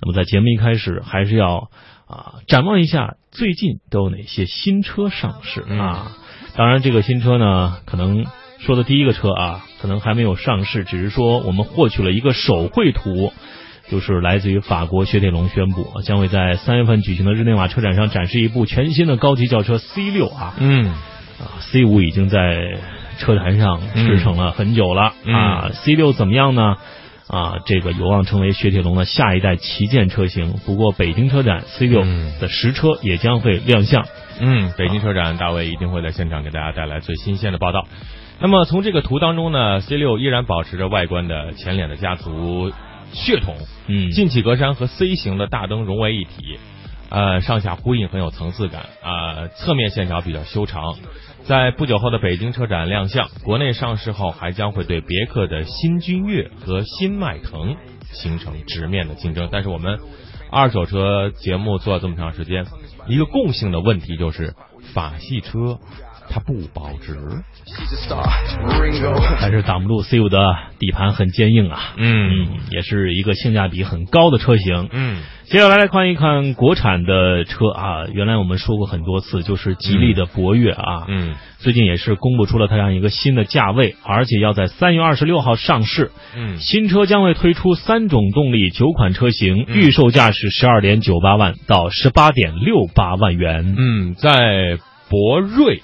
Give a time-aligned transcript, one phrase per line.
[0.00, 1.70] 那么在节目一开始，还是要
[2.06, 6.16] 啊展望一下最近都有哪些新车上市啊。
[6.56, 8.26] 当然，这个新车呢，可能
[8.58, 13.32] 说的第一个车啊，可能还没有上市，只是说我们获取了一个手绘图。
[13.88, 22.80] 就是来自于法国雪铁龙宣布，将会在三月份举行的日内瓦车展上展示一部全新的高级轿车 C 六啊，嗯，啊 C 五已经在
[23.18, 26.78] 车坛上驰骋了很久了啊，C 六怎么样呢？
[27.28, 30.54] 啊，这个有望成为雪铁龙的下一代旗舰车型。
[30.64, 32.02] 不过北京车展 C 六
[32.40, 34.06] 的实车也将会亮相，
[34.40, 37.86] 嗯，北京车展大卫一定会在现场给大家带来最新鲜的报道。
[38.38, 42.72] 那么从这个图当中呢，C 六依然保持着外观的前脸的家族。
[43.12, 43.54] 血统，
[43.86, 46.58] 嗯，进气格栅和 C 型的大灯融为一体，
[47.08, 49.48] 呃，上下呼应很有层次感啊。
[49.56, 50.96] 侧面线条比较修长，
[51.44, 57.76] 在不久后的北京车展亮相，国内上市后还将会对别克的新君越和新迈腾
[58.12, 59.48] 形成直面的竞争。
[59.52, 59.98] 但是我们
[60.50, 62.66] 二手车节目做了这么长时间，
[63.06, 64.54] 一个共性的问题就是
[64.94, 65.78] 法系车。
[66.28, 67.16] 它不保值，
[69.38, 70.38] 还是挡不住 C 五的
[70.78, 71.94] 底盘很坚硬啊。
[71.96, 74.88] 嗯，也是一个性价比很高的车型。
[74.92, 78.06] 嗯，接下来来看一看国产的车啊。
[78.12, 81.04] 原来我们说过很多次，就是吉利的博越啊。
[81.08, 86.10] 嗯，最近也是公布出了它这样一个新的价位，而且要在三月二十六号上市。
[86.36, 93.74] 嗯，新车将会推出三种动力九款车型，预售价是十二点九八万到十八点六八万元。
[93.78, 95.82] 嗯，在博瑞。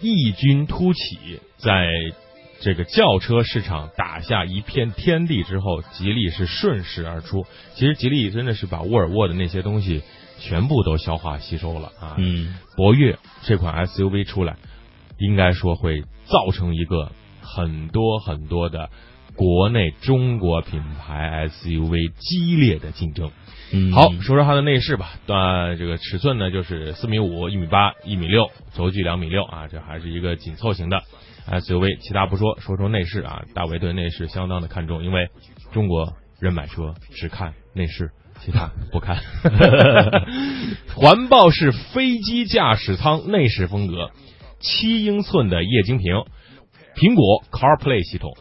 [0.00, 1.86] 异军突起，在
[2.60, 7.44] 这个轿车市场打下一片天地之后，吉利是顺势而出。
[7.74, 10.02] 其实吉利真的是把沃尔沃的那些东西
[10.38, 12.16] 全部都消化吸收了啊。
[12.18, 14.56] 嗯，博越这款 SUV 出来，
[15.18, 18.90] 应该说会造成一个很多很多的
[19.36, 23.30] 国内中国品牌 SUV 激烈的竞争。
[23.72, 25.10] 嗯，好，说说它的内饰吧。
[25.26, 31.02] 呃，这个尺寸呢，就是四米五、一米八、一米六，轴距两米六啊，这还是一个紧凑型的
[31.50, 31.98] SUV。
[32.00, 33.42] 其他不说，说说内饰啊。
[33.54, 35.28] 大为对内饰相当的看重，因为
[35.72, 39.18] 中国人买车只看内饰，其他不看。
[40.94, 44.12] 环抱式飞机驾驶舱内饰风格，
[44.60, 46.14] 七英寸的液晶屏，
[46.94, 48.32] 苹果 CarPlay 系统。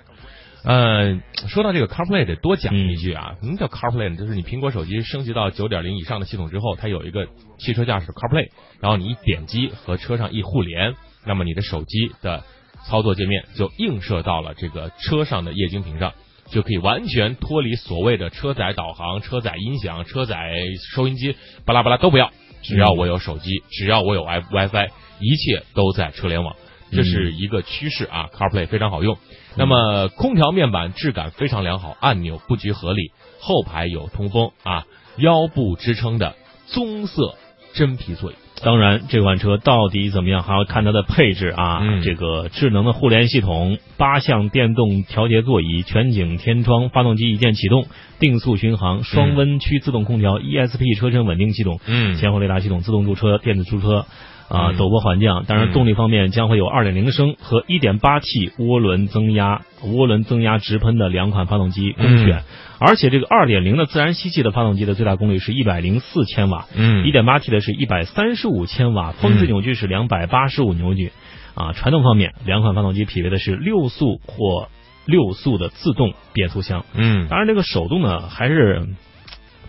[0.68, 4.16] 嗯，说到这个 CarPlay 得多讲一句啊，什么叫 CarPlay 呢？
[4.18, 7.28] 就是你苹果手机升级到九点零以上的系统之后，它有一个
[7.59, 8.50] 汽车驾驶 CarPlay，
[8.80, 12.44] 然后你一点击和车上一互联，那么你的手机的
[12.88, 16.14] 操作界面就映射到了这个车上的液晶屏上，
[16.50, 20.64] 就可以完全脱离所谓的车载导航、车载音响、车载
[20.96, 22.32] 收音机，巴拉巴拉都不要，
[22.64, 24.90] 只要我有手机，只要我有 WiFi，
[25.20, 26.56] 一切都在车联网。
[26.96, 29.18] 这是一个趋势啊，CarPlay 非常好用。
[29.56, 34.86] 那么空调面板质感非常良好，按钮布局合理，后排有通风啊，
[35.18, 36.36] 腰部支撑的
[36.68, 37.36] 棕色
[37.74, 38.36] 真皮座椅。
[38.64, 41.80] 当然，这款车到底怎么样，还要看它的配置啊。
[42.02, 54.06] 这个智能的互联系统、八项电动调节座椅、全景天窗、发动机一键启动、定速巡航、双温区自动空调、ESP 车身稳定系统、嗯，前后雷达系统、自动驻车、电子驻车。
[54.48, 62.44] 啊，陡坡缓降，当然动力方面将会有2.0升和 1.8T 涡轮增压、涡轮增压直喷的两款发动机供选，
[62.80, 71.12] 而且这个2.0的自然吸气的发动机的最大功率是104千瓦，嗯，1.8T 的是135千瓦，峰值扭矩是285扭矩，
[71.56, 74.68] 啊，传动方面两款发动机匹配的是六速或
[75.06, 78.88] 六速的自动变速箱，嗯，当然这个手动呢还是。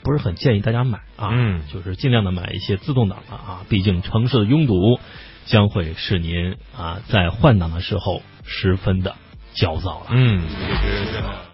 [0.06, 5.00] 不是很建议大家买啊，嗯，就是尽量的买一些自动挡的啊，毕竟城市的拥堵
[5.46, 9.16] 将会使您啊在换挡的时候十分的
[9.52, 11.45] 焦躁了，嗯。